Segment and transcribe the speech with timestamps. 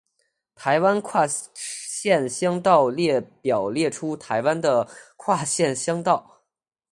[0.55, 6.41] 台湾跨县乡道列表列出台湾的跨县乡道。